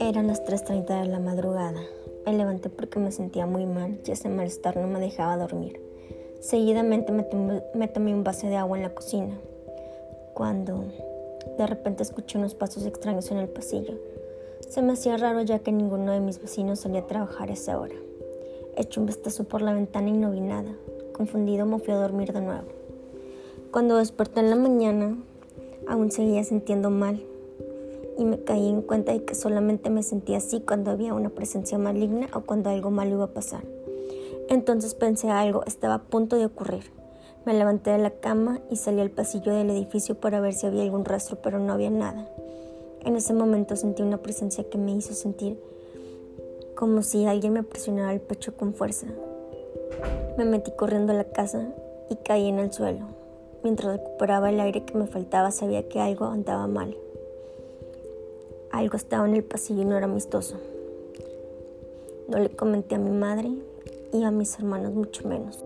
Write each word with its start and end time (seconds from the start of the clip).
Eran 0.00 0.26
las 0.26 0.44
3.30 0.44 1.02
de 1.02 1.06
la 1.06 1.18
madrugada. 1.20 1.80
Me 2.24 2.32
levanté 2.32 2.68
porque 2.68 2.98
me 2.98 3.12
sentía 3.12 3.46
muy 3.46 3.66
mal 3.66 3.98
y 4.04 4.10
ese 4.10 4.28
malestar 4.28 4.76
no 4.76 4.86
me 4.88 5.00
dejaba 5.00 5.36
dormir. 5.36 5.80
Seguidamente 6.40 7.12
me, 7.12 7.22
tomé 7.88 8.14
un 8.14 8.24
vaso 8.24 8.46
de 8.46 8.56
agua 8.56 8.76
en 8.76 8.82
la 8.82 8.94
cocina, 8.94 9.38
cuando 10.34 10.84
de 11.56 11.66
repente 11.66 12.02
escuché 12.02 12.38
unos 12.38 12.54
pasos 12.54 12.84
extraños 12.84 13.30
en 13.30 13.38
el 13.38 13.48
pasillo. 13.48 13.94
Se 14.68 14.82
me 14.82 14.92
hacía 14.92 15.16
raro 15.16 15.42
ya 15.42 15.60
que 15.60 15.72
ninguno 15.72 16.12
de 16.12 16.20
mis 16.20 16.40
vecinos 16.40 16.80
solía 16.80 17.06
trabajar 17.06 17.48
a 17.48 17.54
esa 17.54 17.80
hora. 17.80 17.96
Eché 18.76 19.00
un 19.00 19.06
vistazo 19.06 19.44
por 19.44 19.62
la 19.62 19.72
ventana 19.72 20.10
y 20.10 20.12
no 20.12 20.30
vi 20.30 20.40
nada. 20.40 20.76
Confundido 21.12 21.64
me 21.64 21.78
fui 21.78 21.94
a 21.94 21.98
dormir 21.98 22.32
de 22.32 22.42
nuevo. 22.42 22.66
Cuando 23.70 23.96
desperté 23.96 24.40
en 24.40 24.50
la 24.50 24.56
mañana, 24.56 25.16
aún 25.88 26.10
seguía 26.10 26.44
sintiendo 26.44 26.90
mal 26.90 27.22
y 28.18 28.24
me 28.24 28.40
caí 28.40 28.68
en 28.68 28.82
cuenta 28.82 29.12
de 29.12 29.24
que 29.24 29.34
solamente 29.34 29.90
me 29.90 30.02
sentía 30.02 30.38
así 30.38 30.60
cuando 30.60 30.90
había 30.90 31.14
una 31.14 31.28
presencia 31.28 31.78
maligna 31.78 32.28
o 32.34 32.42
cuando 32.42 32.70
algo 32.70 32.90
malo 32.90 33.12
iba 33.12 33.24
a 33.24 33.34
pasar. 33.34 33.62
Entonces 34.48 34.94
pensé 34.94 35.30
algo 35.30 35.64
estaba 35.66 35.94
a 35.94 36.02
punto 36.02 36.36
de 36.36 36.46
ocurrir. 36.46 36.84
Me 37.44 37.54
levanté 37.54 37.90
de 37.90 37.98
la 37.98 38.10
cama 38.10 38.60
y 38.70 38.76
salí 38.76 39.00
al 39.00 39.10
pasillo 39.10 39.52
del 39.52 39.70
edificio 39.70 40.16
para 40.16 40.40
ver 40.40 40.54
si 40.54 40.66
había 40.66 40.82
algún 40.82 41.04
rastro, 41.04 41.38
pero 41.42 41.58
no 41.58 41.72
había 41.72 41.90
nada. 41.90 42.28
En 43.04 43.14
ese 43.14 43.34
momento 43.34 43.76
sentí 43.76 44.02
una 44.02 44.18
presencia 44.18 44.64
que 44.68 44.78
me 44.78 44.92
hizo 44.92 45.14
sentir 45.14 45.60
como 46.74 47.02
si 47.02 47.24
alguien 47.24 47.52
me 47.52 47.62
presionara 47.62 48.12
el 48.12 48.20
pecho 48.20 48.56
con 48.56 48.74
fuerza. 48.74 49.06
Me 50.36 50.44
metí 50.44 50.72
corriendo 50.72 51.12
a 51.12 51.16
la 51.16 51.24
casa 51.24 51.68
y 52.10 52.16
caí 52.16 52.48
en 52.48 52.58
el 52.58 52.72
suelo. 52.72 53.06
Mientras 53.62 53.98
recuperaba 53.98 54.50
el 54.50 54.60
aire 54.60 54.84
que 54.84 54.96
me 54.96 55.06
faltaba 55.06 55.50
sabía 55.50 55.88
que 55.88 56.00
algo 56.00 56.26
andaba 56.26 56.66
mal. 56.66 56.96
Algo 58.70 58.96
estaba 58.96 59.26
en 59.26 59.34
el 59.34 59.44
pasillo 59.44 59.82
y 59.82 59.84
no 59.84 59.96
era 59.96 60.06
amistoso. 60.06 60.56
No 62.28 62.38
le 62.38 62.50
comenté 62.50 62.96
a 62.96 62.98
mi 62.98 63.10
madre 63.10 63.50
y 64.12 64.22
a 64.22 64.30
mis 64.30 64.58
hermanos 64.58 64.92
mucho 64.92 65.26
menos. 65.28 65.64